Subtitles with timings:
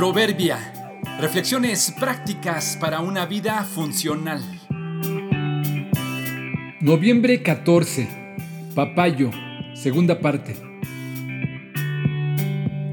[0.00, 0.56] Proverbia.
[1.20, 4.42] Reflexiones prácticas para una vida funcional.
[6.80, 8.08] Noviembre 14.
[8.74, 9.30] Papayo.
[9.74, 10.56] Segunda parte.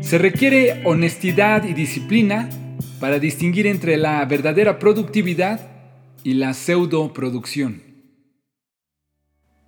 [0.02, 2.50] Se requiere honestidad y disciplina
[3.00, 5.62] para distinguir entre la verdadera productividad
[6.26, 7.84] y la pseudo producción.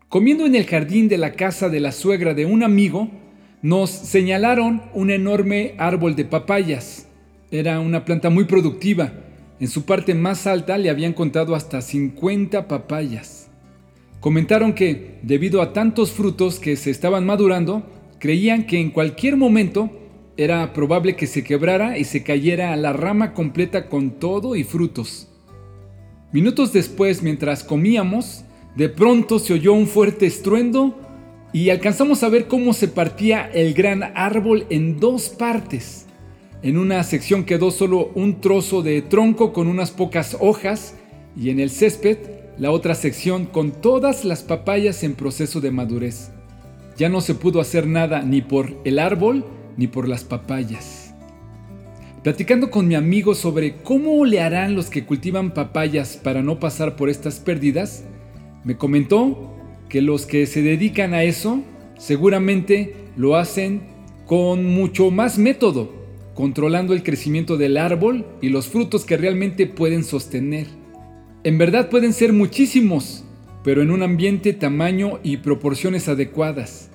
[0.09, 3.09] Comiendo en el jardín de la casa de la suegra de un amigo,
[3.61, 7.05] nos señalaron un enorme árbol de papayas.
[7.51, 9.11] Era una planta muy productiva.
[9.59, 13.49] En su parte más alta le habían contado hasta 50 papayas.
[14.19, 17.83] Comentaron que, debido a tantos frutos que se estaban madurando,
[18.19, 19.89] creían que en cualquier momento
[20.37, 25.27] era probable que se quebrara y se cayera la rama completa con todo y frutos.
[26.31, 30.95] Minutos después, mientras comíamos, de pronto se oyó un fuerte estruendo
[31.51, 36.05] y alcanzamos a ver cómo se partía el gran árbol en dos partes.
[36.61, 40.95] En una sección quedó solo un trozo de tronco con unas pocas hojas
[41.37, 42.17] y en el césped
[42.57, 46.31] la otra sección con todas las papayas en proceso de madurez.
[46.97, 49.45] Ya no se pudo hacer nada ni por el árbol
[49.77, 51.13] ni por las papayas.
[52.23, 56.97] Platicando con mi amigo sobre cómo le harán los que cultivan papayas para no pasar
[56.97, 58.03] por estas pérdidas,
[58.65, 59.55] me comentó
[59.87, 61.61] que los que se dedican a eso
[61.97, 63.83] seguramente lo hacen
[64.25, 65.98] con mucho más método,
[66.39, 70.67] controlando el crecimiento del árbol y los frutos que realmente pueden sostener.
[71.43, 73.25] En verdad pueden ser muchísimos,
[73.61, 76.91] pero en un ambiente, tamaño y proporciones adecuadas.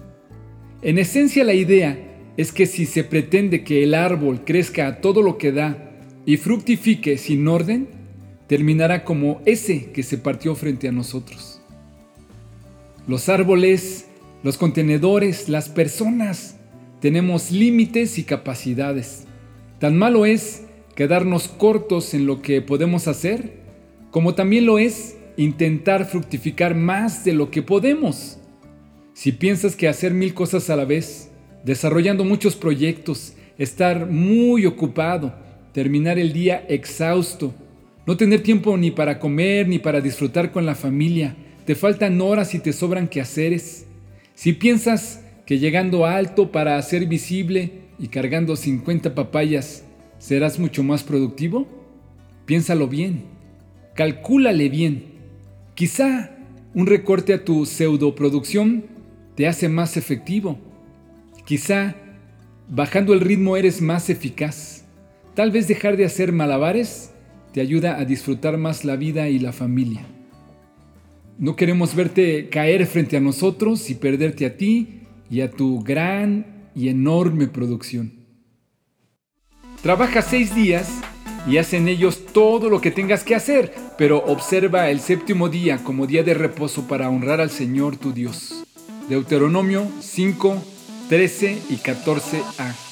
[0.80, 1.98] En esencia la idea
[2.38, 5.90] es que si se pretende que el árbol crezca a todo lo que da
[6.24, 7.88] y fructifique sin orden,
[8.46, 11.60] terminará como ese que se partió frente a nosotros
[13.06, 14.06] los árboles,
[14.42, 16.56] los contenedores, las personas.
[17.02, 19.26] Tenemos límites y capacidades.
[19.84, 20.62] Tan malo es
[20.94, 23.52] quedarnos cortos en lo que podemos hacer,
[24.10, 28.38] como también lo es intentar fructificar más de lo que podemos.
[29.12, 31.30] Si piensas que hacer mil cosas a la vez,
[31.66, 35.34] desarrollando muchos proyectos, estar muy ocupado,
[35.74, 37.52] terminar el día exhausto,
[38.06, 41.36] no tener tiempo ni para comer ni para disfrutar con la familia,
[41.66, 43.84] te faltan horas y te sobran quehaceres.
[44.34, 49.84] Si piensas que llegando alto para ser visible y cargando 50 papayas
[50.18, 51.66] serás mucho más productivo,
[52.46, 53.24] piénsalo bien,
[53.94, 55.04] calcúlale bien.
[55.74, 56.30] Quizá
[56.74, 58.84] un recorte a tu pseudoproducción
[59.36, 60.58] te hace más efectivo.
[61.44, 61.96] Quizá
[62.68, 64.84] bajando el ritmo eres más eficaz.
[65.34, 67.10] Tal vez dejar de hacer malabares
[67.52, 70.04] te ayuda a disfrutar más la vida y la familia.
[71.38, 75.00] No queremos verte caer frente a nosotros y perderte a ti
[75.30, 78.24] y a tu gran y enorme producción.
[79.82, 80.88] Trabaja seis días
[81.46, 85.84] y haz en ellos todo lo que tengas que hacer, pero observa el séptimo día
[85.84, 88.64] como día de reposo para honrar al Señor tu Dios.
[89.08, 90.62] Deuteronomio 5,
[91.08, 92.83] 13 y 14a.